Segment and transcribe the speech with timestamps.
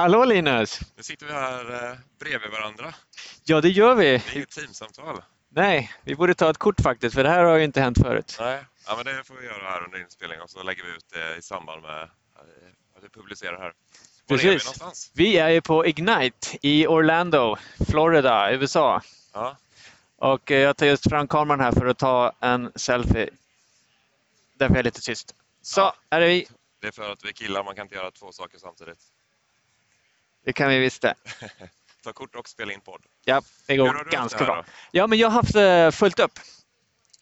[0.00, 0.80] Hallå Linus!
[0.96, 2.94] Nu sitter vi här eh, bredvid varandra.
[3.44, 4.04] Ja, det gör vi.
[4.04, 5.22] Det är inget teamsamtal.
[5.48, 8.36] Nej, vi borde ta ett kort faktiskt, för det här har ju inte hänt förut.
[8.40, 11.04] Nej, ja, men det får vi göra här under inspelningen och så lägger vi ut
[11.12, 12.08] det i samband med eh,
[12.96, 13.72] att vi publicerar här.
[14.26, 14.64] Var är vi Precis.
[14.66, 15.10] någonstans?
[15.14, 17.56] Vi är ju på Ignite i Orlando,
[17.88, 19.02] Florida, USA.
[19.32, 19.56] Ja,
[20.16, 23.30] Och eh, jag tar just fram kameran här för att ta en selfie.
[24.54, 25.34] Därför är jag lite tyst.
[25.62, 25.94] Så, Ja.
[26.10, 26.46] här är vi.
[26.80, 28.98] det är för att vi är killar, man kan inte göra två saker samtidigt.
[30.44, 31.14] Det kan vi visst det.
[32.04, 33.02] Ta kort och spela in podd.
[33.24, 34.56] Ja, det går ganska bra.
[34.56, 34.64] då?
[34.90, 36.38] Ja, men jag har haft eh, fullt upp.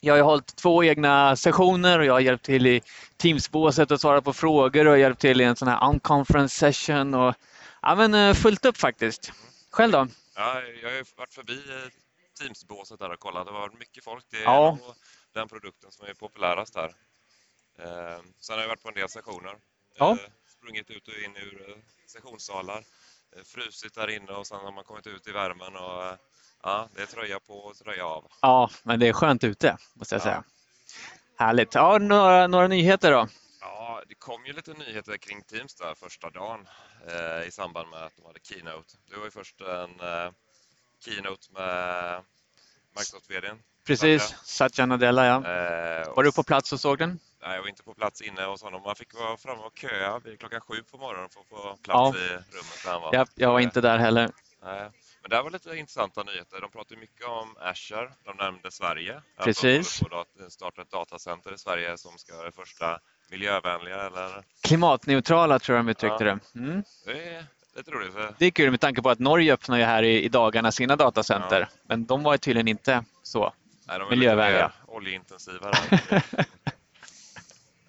[0.00, 2.82] Jag har hållit två egna sessioner och jag har hjälpt till i
[3.16, 7.14] Teamsbåset och svarat på frågor och hjälpt till i en sån här on-conference session.
[7.14, 7.34] Och,
[7.82, 9.32] ja, men eh, fullt upp faktiskt.
[9.70, 10.06] Själv då?
[10.36, 11.90] Ja, jag har varit förbi eh,
[12.40, 13.46] Teams-båset där och kollat.
[13.46, 14.24] Det var mycket folk.
[14.30, 14.78] Det är Ja.
[15.34, 16.88] den produkten som är populärast här.
[17.78, 19.54] Eh, sen har jag varit på en del sessioner.
[19.98, 20.18] Ja.
[20.58, 22.84] Sprungit ut och in ur sessionssalar.
[23.36, 26.14] Eh, frusit där inne och sen har man kommit ut i värmen och eh,
[26.62, 28.24] ja, det är tröja på och tröja av.
[28.42, 30.24] Ja, men det är skönt ute måste jag Ja.
[30.24, 30.44] säga.
[31.36, 31.74] Härligt.
[31.74, 33.28] Ja, några, några nyheter då?
[33.60, 36.68] Ja, det kom ju lite nyheter kring Teams där första dagen
[37.06, 38.94] eh, i samband med att de hade Keynote.
[39.10, 40.32] Det var ju först en eh,
[41.04, 42.22] Keynote med
[42.96, 43.58] Microsoft-VDn.
[43.86, 45.34] Precis, Satya Nadella ja.
[45.36, 47.18] Eh, Var du på plats och såg den?
[47.42, 48.82] Nej, jag var inte på plats inne hos honom.
[48.82, 52.18] Man fick vara framme och köa vid klockan sju på morgonen för att få plats
[52.18, 52.24] Ja.
[52.24, 53.14] i rummet där han var.
[53.14, 54.30] Ja, jag var inte där heller.
[54.62, 54.90] Nej.
[55.22, 56.60] Men det var lite intressanta nyheter.
[56.60, 58.10] De pratade mycket om Azure.
[58.24, 59.22] De nämnde Sverige.
[59.36, 59.98] Att Precis.
[59.98, 62.98] De håller på att starta ett datacenter i Sverige som ska vara det första
[63.30, 64.00] miljövänliga.
[64.06, 64.42] Eller...
[64.62, 66.38] Klimatneutrala tror jag de uttryckte Ja.
[66.52, 66.58] det.
[66.60, 66.82] Mm.
[67.06, 67.44] Det är
[67.76, 68.12] lite roligt.
[68.12, 68.34] För...
[68.38, 70.96] Det är kul med tanke på att Norge öppnar ju här i, i dagarna sina
[70.96, 71.60] datacenter.
[71.60, 71.66] Ja.
[71.88, 73.52] Men de var tydligen inte så.
[73.86, 74.66] Nej, de är Miljövänliga.
[74.66, 75.72] lite oljeintensiva.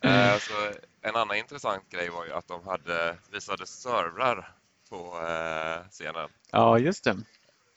[0.02, 0.54] Eh, så
[1.02, 4.56] en annan intressant grej var ju att de hade, visade servrar
[4.90, 6.30] på eh, scenen.
[6.52, 7.18] ja, just det.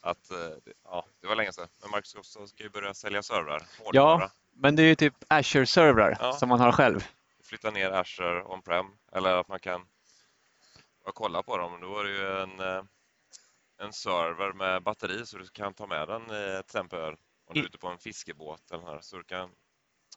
[0.01, 0.37] att eh,
[0.83, 3.63] ja, det var länge sedan, men Microsoft ska ju börja sälja servrar.
[3.91, 4.31] Ja, hårdvara.
[4.53, 6.33] men det är ju typ Azure-servrar Ja.
[6.33, 7.07] som man har själv.
[7.43, 9.85] Flytta ner Azure on-prem eller att man kan
[11.05, 11.81] ja, kolla på dem.
[11.81, 12.83] Då var det ju en, eh,
[13.77, 17.65] en server med batteri så du kan ta med den till exempel om du är
[17.65, 19.49] ute på en fiskebåt eller här, så du kan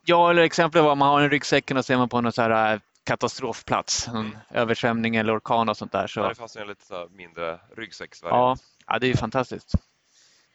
[0.08, 2.42] Ja, eller exempel var man har en ryggsäcken och så är man på någon så
[2.42, 4.36] här äh, katastrofplats, en Mm.
[4.50, 6.00] översvämning eller orkan och sånt där.
[6.02, 6.08] Ja.
[6.08, 8.60] Så, Det fanns en lite så mindre ryggsäcksvariant.
[8.86, 9.74] ja, ja, det är ju fantastiskt.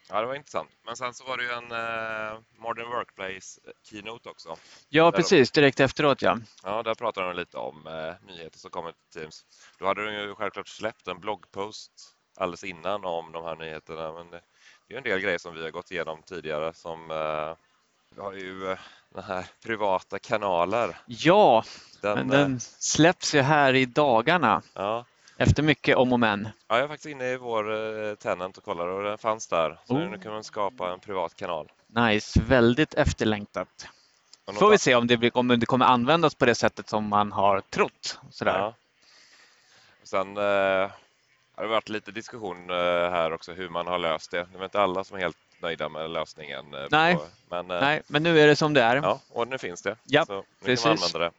[0.10, 0.70] Ja, det var intressant.
[0.86, 4.56] Men sen så var det ju en eh, Modern Workplace eh, Keynote också.
[4.90, 5.52] Ja, precis.
[5.52, 6.38] Direkt efteråt, ja.
[6.64, 9.46] Ja, där pratade de lite om eh, nyheter som kommer till Teams.
[9.80, 11.92] Då hade de ju självklart släppt en bloggpost
[12.38, 14.14] alldeles innan om de här nyheterna.
[14.14, 14.42] Men det,
[14.88, 17.56] det är ju en del grejer som vi har gått igenom tidigare som eh,
[18.24, 18.80] har ju eh,
[19.14, 20.98] den här privata kanaler.
[21.06, 21.64] Ja,
[22.02, 25.06] Den, men eh, den släpps ju här i dagarna ja.
[25.38, 26.50] efter mycket om och men.
[26.68, 27.72] ja, jag är faktiskt inne i vår
[28.10, 29.80] eh, Tenant och kollar och den fanns där.
[29.88, 30.10] Så Oh.
[30.10, 31.72] nu kan man skapa en privat kanal.
[31.88, 33.88] Nice, väldigt efterlängtat.
[34.60, 37.32] Får vi se om det, blir, om det kommer användas på det sättet som man
[37.32, 38.20] har trott.
[38.30, 38.60] Sådär.
[38.60, 38.74] Ja.
[40.04, 40.44] Sen eh,
[41.56, 42.76] har det varit lite diskussion eh,
[43.12, 44.48] här också hur man har löst det.
[44.54, 46.74] Det är inte alla som är helt nöjda med lösningen.
[46.74, 47.16] eh, Nej.
[47.16, 48.96] På, men, eh, Nej, men nu är det som det är.
[48.96, 49.96] Ja, och nu finns det.
[50.04, 50.86] Ja, så nu kan precis.
[50.86, 51.32] man använda det.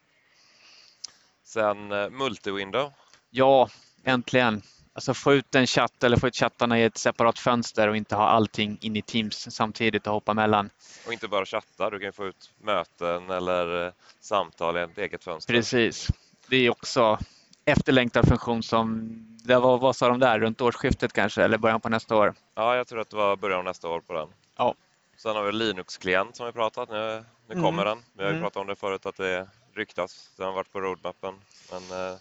[1.44, 2.92] Sen eh, multi-window.
[3.30, 3.68] Ja,
[4.04, 4.62] äntligen.
[4.94, 8.14] Alltså få ut en chatt eller få ut chattarna i ett separat fönster och inte
[8.16, 10.70] ha allting in i Teams samtidigt och hoppa mellan.
[11.06, 15.54] Och inte bara chatta, du kan få ut möten eller samtal i ett eget fönster.
[15.54, 16.08] Precis.
[16.48, 17.18] Det är också
[17.64, 19.08] efterlängtad funktion som,
[19.44, 22.34] det var, vad sa de där, runt årsskiftet kanske eller början på nästa år?
[22.54, 24.28] Ja, jag tror att det var början av nästa år på den.
[24.56, 24.74] Ja.
[25.16, 26.88] Sen har vi Linux-klient som vi pratat.
[26.88, 27.64] Nu, nu Mm.
[27.64, 27.98] kommer den.
[28.12, 28.42] Vi har ju Mm.
[28.44, 30.30] pratat om det förut att det ryktas.
[30.36, 31.34] Den har varit på roadmappen.
[31.72, 31.82] Men
[32.12, 32.18] eh,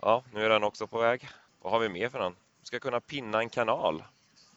[0.00, 1.28] ja, nu är den också på väg.
[1.62, 2.32] Vad har vi mer för den?
[2.60, 4.04] Du ska kunna pinna en kanal.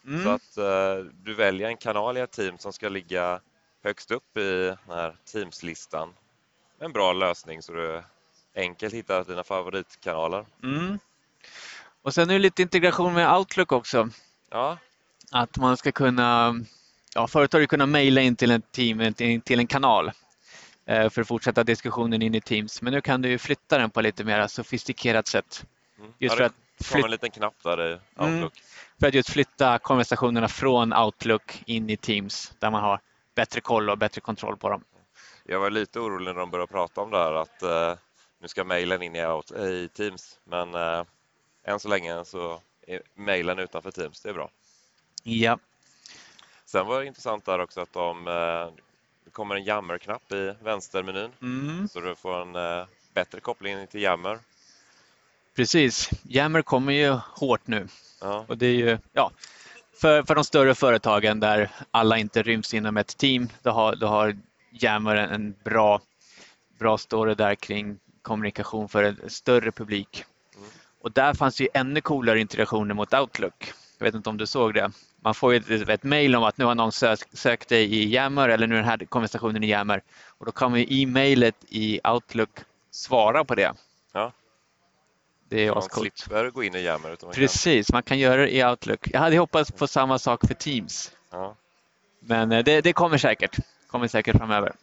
[0.03, 0.27] Så Mm.
[0.27, 3.39] att eh, du väljer en kanal i ett team som ska ligga
[3.83, 6.13] högst upp i den här Teams-listan.
[6.79, 8.03] En bra lösning så du
[8.57, 10.45] enkelt hittar dina favoritkanaler.
[10.63, 10.99] Mm.
[12.01, 14.09] Och sen är det lite integration med Outlook också.
[14.51, 14.77] Ja,
[15.31, 16.55] Att man ska kunna,
[17.15, 19.13] ja förut har du kunnat mejla in till en team,
[19.43, 20.11] till en kanal
[20.85, 22.81] eh, för att fortsätta diskussionen in i Teams.
[22.81, 25.65] Men nu kan du ju flytta den på lite mer sofistikerat sätt.
[25.99, 26.13] mm.
[26.19, 28.33] Just ja för att, kommer flyt, en liten knapp där i Mm.
[28.33, 28.53] Outlook.
[28.99, 32.99] för att just flytta konversationerna från Outlook in i Teams där man har
[33.35, 34.83] bättre koll och bättre kontroll på dem.
[35.45, 37.93] Jag var lite orolig när de började prata om det här att eh,
[38.39, 40.39] nu ska mejlen in i, out, i Teams.
[40.43, 41.03] Men eh,
[41.63, 44.21] än så länge så är mejlen utanför Teams.
[44.21, 44.49] Det är bra.
[45.23, 45.59] Ja,
[46.67, 48.83] Sen var det intressant där också att de, eh,
[49.25, 51.87] det kommer en jammer-knapp i vänstermenyn mm.
[51.87, 54.39] så du får en eh, bättre koppling till Yammer.
[55.55, 56.09] Precis.
[56.29, 57.87] Yammer kommer ju hårt nu
[58.21, 58.45] Ja.
[58.47, 59.31] och det är ju, ja,
[60.01, 64.07] för, för de större företagen där alla inte ryms inom ett team, då har, då
[64.07, 64.37] har
[64.71, 66.01] Yammer en, en bra,
[66.79, 70.25] bra story där kring kommunikation för en större publik.
[70.55, 70.69] Mm.
[71.01, 73.73] Och där fanns ju ännu coolare integrationer mot Outlook.
[73.97, 74.91] Jag vet inte om du såg det.
[75.21, 78.13] Man får ju ett, ett mail om att nu har någon sökt, sökt dig i
[78.13, 80.01] Yammer eller nu är den här konversationen i Yammer
[80.37, 82.49] och då kan ju e-mailet i Outlook
[82.91, 83.73] svara på det.
[84.13, 84.31] Ja.
[85.49, 86.17] Det är Man ascoolt.
[86.17, 87.13] slipper gå in i Yammer.
[87.13, 89.07] Utan man kan, Precis, man kan göra det i Outlook.
[89.11, 91.55] Jag hade hoppats på samma sak för Teams, ja.
[92.19, 93.57] men eh, det, det kommer säkert.
[93.87, 94.73] kommer säkert framöver.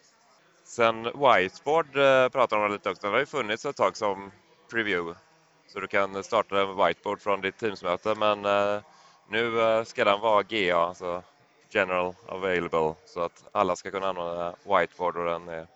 [0.75, 3.07] Sen Whiteboard eh, pratar de lite också.
[3.07, 4.31] Det har ju funnits ett tag som
[4.71, 5.19] preview.
[5.67, 8.81] Så du kan starta en Whiteboard från ditt Teamsmöte men eh,
[9.29, 11.23] nu eh, ska den vara GA, alltså
[11.69, 15.67] General Available, så att alla ska kunna använda Whiteboard och den är,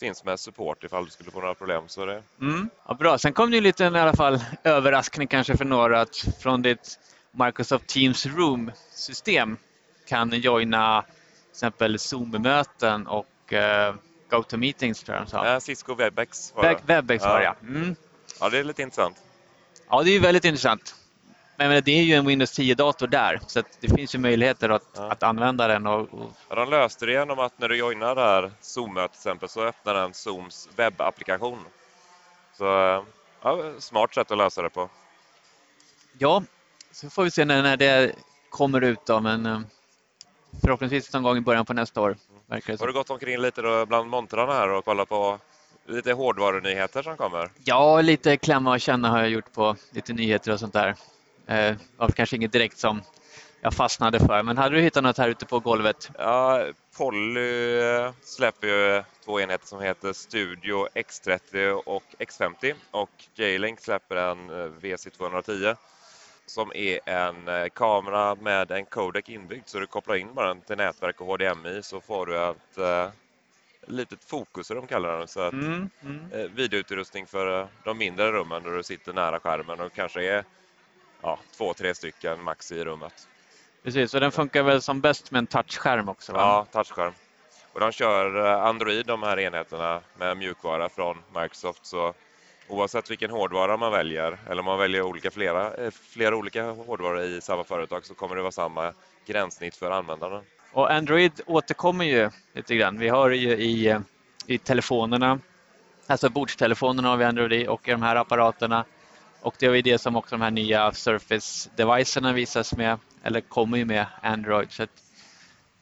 [0.00, 1.82] finns med support ifall du skulle få några problem.
[1.86, 2.70] Så det, Mm.
[2.88, 6.16] Ja, bra, sen kom det ju lite i alla fall överraskning kanske för några att
[6.40, 6.98] från ditt
[7.30, 9.56] Microsoft Teams Room-system
[10.08, 13.94] kan joina till exempel Zoom-möten och eh,
[14.36, 15.46] GoToMeetings tror jag de sa.
[15.46, 15.60] ja.
[15.60, 16.78] Cisco Webex var det.
[16.86, 17.54] Webex var det ja.
[17.62, 17.96] Mm.
[18.40, 19.16] Ja, det är lite intressant.
[19.88, 20.94] Ja, det är ju väldigt intressant.
[21.56, 25.10] Men det är ju en Windows 10-dator där så det finns ju möjligheter att, Ja.
[25.12, 25.86] att använda den.
[25.86, 29.18] Och, och, Ja, de löste det genom att när du joinar det här Zoom-mötet till
[29.18, 31.58] exempel så öppnar den Zooms webbapplikation.
[32.58, 32.64] Så
[33.42, 34.88] ja, smart sätt att lösa det på.
[36.18, 36.42] ja,
[36.92, 38.14] så får vi se när, när det
[38.50, 39.60] kommer ut då, men eh,
[40.60, 42.16] förhoppningsvis någon gång i början på nästa år.
[42.54, 45.38] Verkar det Har du gått omkring lite då bland montrarna här och kollat på
[45.86, 47.50] lite hårdvarunyheter som kommer?
[47.64, 50.94] Ja, lite klämma och känna har jag gjort på lite nyheter och sånt där.
[51.46, 53.02] Eh, var kanske inget direkt som
[53.60, 56.10] jag fastnade för, men hade du hittat något här ute på golvet?
[56.18, 56.66] Ja,
[56.96, 64.16] Poly eh, släpper ju två enheter som heter Studio X30 och X50 och J-Link släpper
[64.16, 65.76] en eh, VC210
[66.46, 70.60] som är en eh, kamera med en codec inbyggd så du kopplar in bara den
[70.60, 73.10] till nätverk och HDMI så får du ett eh,
[73.86, 76.32] litet fokusrum kallar det så att Mm, mm.
[76.32, 80.44] eh, videoutrustning för eh, de mindre rummen där du sitter nära skärmen och kanske är
[81.22, 83.28] ja, två, tre stycken max i rummet.
[83.82, 86.32] Precis, och den funkar väl som bäst med en touchskärm också?
[86.32, 86.38] Va?
[86.40, 87.12] Ja, touchskärm.
[87.72, 91.86] Och de kör eh, Android, de här enheterna, med mjukvara från Microsoft.
[91.86, 92.14] Så
[92.68, 97.22] oavsett vilken hårdvara man väljer, eller om man väljer olika flera, eh, flera olika hårdvaror
[97.22, 98.92] i samma företag, så kommer det vara samma
[99.26, 100.42] gränssnitt för användaren.
[100.72, 102.98] Och Android återkommer ju lite grann.
[102.98, 104.00] Vi har det ju i, eh,
[104.46, 105.40] i telefonerna,
[106.06, 108.84] alltså bordstelefonerna har vi Android i och i de här apparaterna.
[109.40, 113.78] Och det är ju det som också de här nya Surface-devicerna visas med, eller kommer
[113.78, 114.72] ju med Android.
[114.72, 114.90] Så att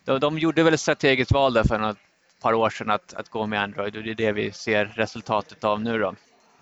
[0.05, 1.99] de, de gjorde väl ett strategiskt val där för något
[2.43, 5.65] par år sedan att, att gå med Android och det är det vi ser resultatet
[5.65, 6.15] av nu då.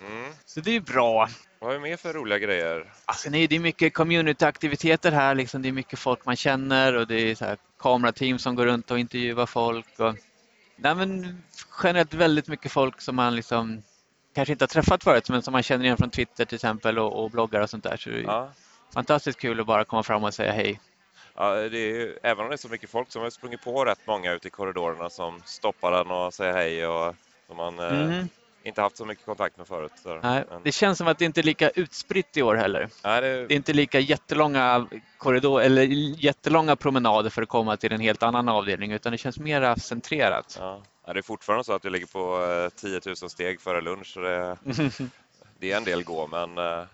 [0.07, 0.33] Mm.
[0.45, 1.29] Så det är bra.
[1.59, 2.93] Vad har vi mer för roliga grejer?
[3.05, 5.35] Alltså, nej, det är mycket communityaktiviteter här.
[5.35, 5.63] Liksom.
[5.63, 8.91] Det är mycket folk man känner och det är så här kamerateam som går runt
[8.91, 9.99] och intervjuar folk.
[10.01, 10.15] Och...
[10.77, 11.43] Nej, men
[11.83, 13.83] generellt väldigt mycket folk som man liksom
[14.35, 17.25] kanske inte har träffat förut men som man känner igen från Twitter till exempel och,
[17.25, 17.97] och bloggar och sånt där.
[17.97, 18.53] Så det är Ja.
[18.95, 20.81] fantastiskt kul att bara komma fram och säga hej.
[21.35, 23.63] Ja, det är, ju- även om det är så mycket folk så har jag sprungit
[23.65, 27.15] på rätt många ute i korridorerna som stoppar den och säger hej och
[27.47, 28.29] som man eh, Mhm.
[28.63, 29.93] Inte haft så mycket kontakt med förut.
[30.03, 30.21] Så.
[30.23, 32.89] Nej, Men- det känns som att det inte är lika utspritt i år heller.
[33.05, 34.87] Nej, det, Det är inte lika jättelånga
[35.19, 35.83] korridor eller
[36.25, 40.57] jättelånga promenader för att komma till en helt annan avdelning utan det känns mera centrerat.
[40.61, 40.83] Ja.
[41.05, 44.07] Det är fortfarande så att jag ligger på eh, 10 000 steg före lunch.
[44.07, 44.57] Så det,
[45.59, 46.85] det är en del gå, men eh,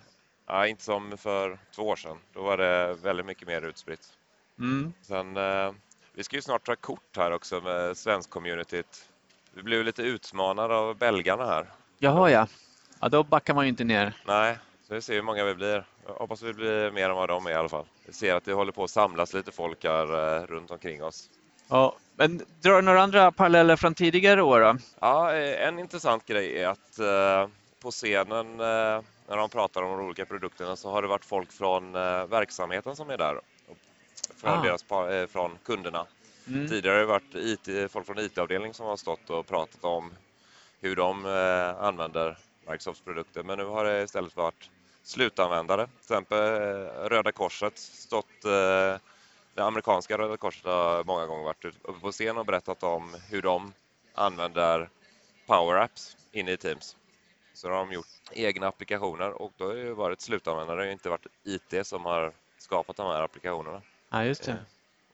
[0.47, 2.17] ja, inte som för två år sedan.
[2.33, 4.09] Då var det väldigt mycket mer utspritt.
[4.59, 4.93] Mm.
[5.03, 5.73] Sen, eh,
[6.15, 9.05] vi ska ju snart ta kort här också med svensk-communityt.
[9.57, 11.67] Vi blev lite utmanade av belgarna här.
[11.99, 12.47] Jaha ja.
[13.01, 14.13] ja, då backar man ju inte ner.
[14.27, 14.59] Nej,
[14.89, 15.85] så vi ser hur många vi blir.
[16.07, 17.85] Jag hoppas vi blir mer än vad de är i alla fall.
[18.07, 21.31] Vi ser att det håller på att samlas lite folk här eh, runt omkring oss.
[21.69, 24.77] Ja, men drar du några andra paralleller från tidigare år då?
[25.01, 27.49] Ja, eh, en intressant grej är att eh,
[27.83, 31.53] på scenen eh, när de pratar om de olika produkterna så har det varit folk
[31.53, 31.93] från
[32.29, 33.41] verksamheten som är där.
[34.37, 34.63] Från, Ah.
[34.63, 34.85] deras,
[35.33, 36.07] från kunderna.
[36.47, 36.69] Mm.
[36.69, 40.13] Tidigare har det varit IT, folk från IT-avdelningen som har stått och pratat om
[40.81, 43.43] hur de eh, använder Microsofts produkter.
[43.43, 44.71] Men nu har det istället varit
[45.03, 45.87] slutanvändare.
[45.87, 48.97] Till exempel eh, Röda Korset stått eh,
[49.55, 53.43] det amerikanska Röda Korset har många gånger varit uppe på scen och berättat om hur
[53.43, 53.73] de
[54.15, 54.89] använder
[55.47, 56.97] Power Apps inne i Teams.
[57.55, 61.09] Så har de gjort egna applikationer och då har det varit slutanvändare, det har inte
[61.09, 63.83] varit IT som har skapat de här applikationerna.
[64.09, 64.57] Ja, just det.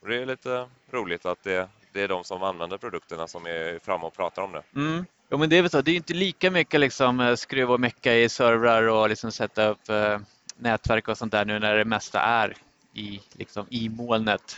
[0.02, 3.78] Och det är lite roligt att det, det är de som använder produkterna som är
[3.78, 4.62] framme och pratar om det.
[4.76, 5.06] Mm.
[5.30, 5.80] Jo, men det är väl så.
[5.82, 9.66] Det är inte lika mycket liksom eh, skruva och mecka i servrar och liksom sätta
[9.68, 10.18] upp eh,
[10.56, 12.56] nätverk och sånt där nu när det mesta är
[12.94, 14.56] i, liksom, i molnet.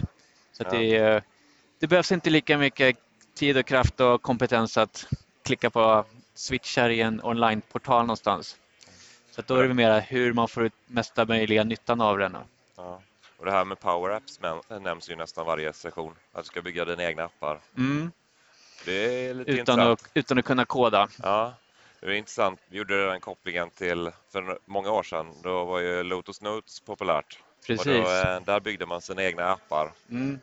[0.52, 0.70] Så Ja.
[0.70, 1.24] det,
[1.78, 2.96] det behövs inte lika mycket
[3.34, 5.06] tid och kraft och kompetens att
[5.42, 8.56] klicka på switchar i en onlineportal någonstans.
[9.30, 12.36] Så då är det mera hur man får ut mesta möjliga nyttan av den.
[12.76, 13.02] Ja.
[13.44, 14.40] Och det här med Power Apps
[14.80, 16.14] nämns ju nästan varje session.
[16.32, 17.60] Att du ska bygga dina egna appar.
[17.76, 18.12] Mm.
[18.84, 20.00] Det är lite Utan, intressant.
[20.02, 21.08] att, utan att kunna koda.
[21.22, 21.54] Ja,
[22.00, 22.60] det är intressant.
[22.68, 25.34] Vi gjorde den kopplingen till för många år sedan.
[25.42, 27.38] Då var ju Lotus Notes populärt.
[27.66, 27.84] Precis.
[27.84, 29.92] då, eh, där byggde man sina egna appar.
[30.10, 30.40] Mm.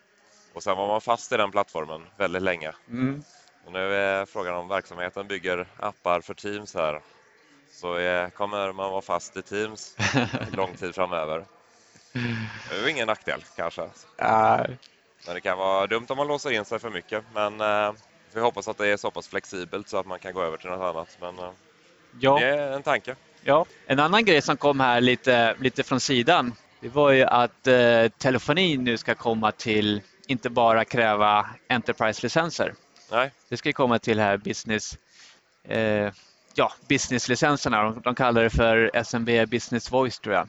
[0.54, 2.72] Och sen var man fast i den plattformen väldigt länge.
[2.90, 3.24] Mm.
[3.66, 7.02] Och nu är frågan om verksamheten bygger appar för Teams här.
[7.72, 9.98] Så eh, kommer man vara fast i Teams
[10.54, 11.46] lång tid framöver.
[12.14, 13.90] Det är ju ingen nackdel kanske.
[14.18, 14.66] Ja,
[15.26, 17.24] Men det kan vara dumt om man låser in sig för mycket.
[17.34, 17.94] Men eh,
[18.34, 20.70] vi hoppas att det är så pass flexibelt så att man kan gå över till
[20.70, 21.18] något annat.
[21.22, 21.52] Men eh,
[22.20, 22.40] ja.
[22.40, 23.16] det är en tanke.
[23.44, 23.66] Ja.
[23.86, 28.08] En annan grej som kom här lite, lite från sidan, det var ju att eh,
[28.18, 32.74] telefonin nu ska komma till inte bara kräva Enterprise-licenser.
[33.12, 34.98] Nej, Det ska komma till här business,
[35.68, 36.12] eh,
[36.54, 37.84] ja, business-licenserna.
[37.84, 40.48] De, de kallar det för SMB Business Voice tror jag.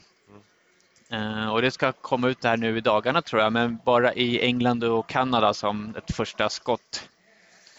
[1.09, 4.41] Eh, och det ska komma ut här nu i dagarna tror jag, men bara i
[4.41, 7.09] England och Kanada som ett första skott.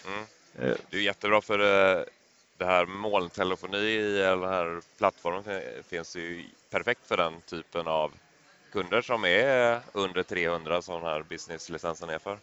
[0.07, 0.25] Mm.
[0.59, 2.03] Eh, det är jättebra för eh,
[2.57, 5.43] det här molntelefoni i den här plattformen
[5.89, 8.11] finns ju perfekt för den typen av
[8.71, 12.37] kunder som är under 300 som den här businesslicensen är för.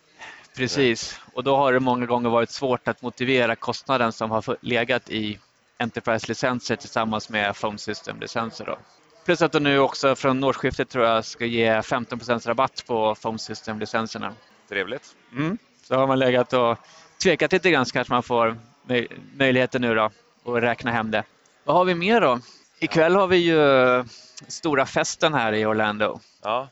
[0.56, 5.10] Precis, och då har det många gånger varit svårt att motivera kostnaden som har legat
[5.10, 5.38] i
[5.78, 8.76] Enterprise-licenser tillsammans med Phone System-licenser.
[9.24, 13.38] Plus att de nu också från årsskiftet tror jag ska ge 15% rabatt på Phone
[13.38, 14.34] System-licenserna.
[14.68, 15.16] Trevligt.
[15.36, 15.58] Mm.
[15.82, 16.78] Så har man legat och
[17.22, 20.10] tvekat lite grann så kanske man får möj möjligheten nu då
[20.44, 21.24] att räkna hem det.
[21.64, 22.40] Vad har vi mer då?
[22.78, 24.04] Ikväll har vi ju
[24.48, 26.20] stora festen här i Orlando.
[26.42, 26.68] Ja,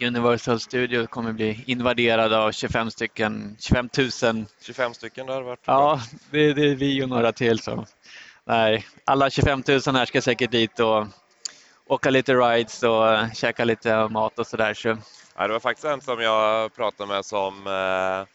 [0.00, 3.88] Universal Studio kommer bli invaderad av 25 stycken, 25
[4.22, 5.74] 000 25 stycken där vart bra.
[5.74, 6.00] Ja,
[6.30, 7.58] det, det är vi och några till.
[7.58, 7.86] Så.
[8.44, 11.06] Nej, alla 25 000 här ska säkert dit och
[11.88, 14.74] åka lite rides och eh, käka lite mat och sådär.
[14.74, 14.96] Så,
[15.40, 18.26] Ja, det var faktiskt en som jag pratade med som eh,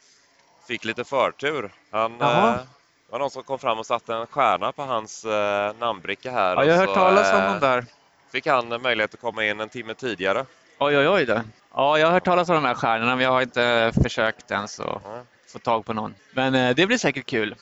[0.67, 1.71] fick lite förtur.
[1.91, 2.65] Han, eh, det
[3.09, 6.55] var någon som kom fram och satte en stjärna på hans eh, namnbricka här.
[6.55, 7.85] ja, jag har hört talas om eh, där.
[8.31, 10.45] Fick han möjlighet att komma in en timme tidigare.
[10.79, 11.25] Oj, oj, oj.
[11.25, 11.41] Då.
[11.73, 14.79] Ja, jag har hört talas om de här stjärnorna men jag har inte försökt ens
[14.79, 15.23] att Ja.
[15.53, 16.15] få tag på någon.
[16.31, 17.55] Men eh, det blir säkert kul.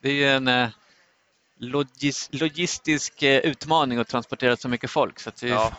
[0.00, 0.68] Det är ju en eh,
[1.62, 5.18] logis logistisk eh, utmaning att transportera så mycket folk.
[5.20, 5.72] Så det, Ja.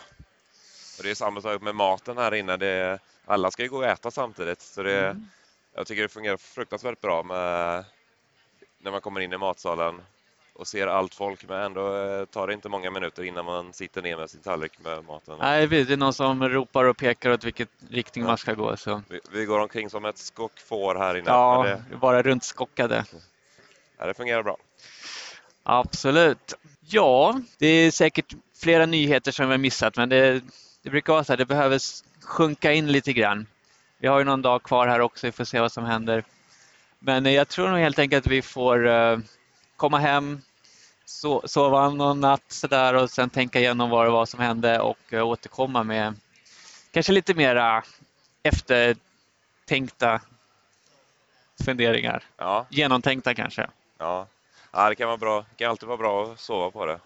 [0.98, 2.56] Och det är samma sak med maten här inne.
[2.56, 4.60] Det, alla ska ju gå och äta samtidigt.
[4.62, 5.28] Så det, Mm.
[5.76, 7.84] Jag tycker det fungerar fruktansvärt bra med,
[8.78, 10.00] när man kommer in i matsalen
[10.52, 14.02] och ser allt folk men ändå eh, tar det inte många minuter innan man sitter
[14.02, 15.38] ner med sin tallrik med maten.
[15.40, 18.28] Nej, det är någon som ropar och pekar åt vilket riktning Ja.
[18.28, 18.76] man ska gå.
[18.76, 19.02] Så.
[19.08, 21.30] Vi, vi går omkring som ett skock får här inne.
[21.30, 23.04] Ja, det, bara runt skockade.
[23.98, 24.56] ja, det fungerar bra.
[25.64, 26.54] Absolut.
[26.80, 30.42] Ja, det är säkert flera nyheter som vi har missat, men det,
[30.82, 31.80] det brukar vara så här, det behöver
[32.22, 33.46] sjunka in lite grann.
[33.98, 36.24] Vi har ju någon dag kvar här också, vi får se vad som händer.
[36.98, 39.18] Men eh, jag tror nog helt enkelt att vi får eh,
[39.76, 40.40] komma hem,
[41.04, 45.12] so sova någon natt sådär och sen tänka igenom vad det var som hände och
[45.12, 46.14] eh, återkomma med
[46.90, 47.82] kanske lite mera
[48.42, 50.20] eftertänkta
[51.64, 52.22] funderingar.
[52.36, 53.66] Ja, Genomtänkta kanske.
[53.98, 54.26] ja.
[54.74, 55.40] Ja det kan vara bra.
[55.40, 57.00] Det kan alltid vara bra att sova på det.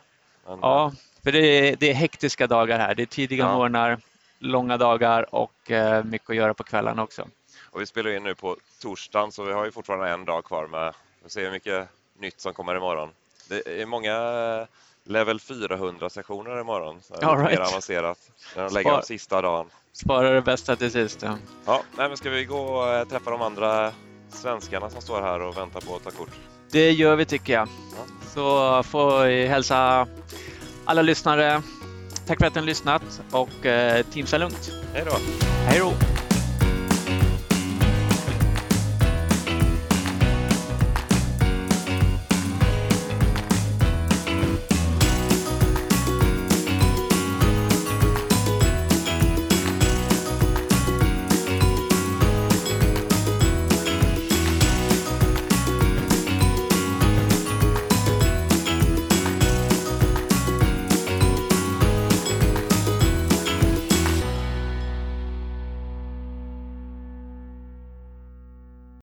[0.47, 0.93] Men, Ja,
[1.25, 2.95] för det är, det är hektiska dagar här.
[2.95, 3.55] Det är tidiga Ja.
[3.57, 3.99] morgnar,
[4.39, 7.29] långa dagar och eh, mycket att göra på kvällarna också.
[7.71, 10.67] Och vi spelar in nu på torsdagen så vi har ju fortfarande en dag kvar
[10.67, 10.95] med
[11.25, 13.11] vi ser hur mycket nytt som kommer imorgon.
[13.49, 14.13] Det är många
[14.61, 14.67] eh,
[15.05, 17.01] level 400-sessioner imorgon.
[17.03, 17.69] Så All lite mer right.
[17.69, 18.19] avancerat.
[18.57, 19.71] När de lägger Spar- sista dagen.
[19.93, 21.23] Spara det bästa till sist.
[21.23, 21.39] Ja.
[21.67, 23.93] Ja, nej, men ska vi gå och eh, träffa de andra
[24.29, 26.31] svenskarna som står här och väntar på att ta kort?
[26.71, 27.69] Det gör vi tycker jag.
[27.69, 28.05] Ja.
[28.35, 30.07] Så får vi hälsa
[30.85, 31.63] alla lyssnare.
[32.27, 34.73] Tack för att ni har lyssnat och eh, teamsa lugnt.
[34.95, 35.17] Hej då!
[35.67, 36.18] Hej då!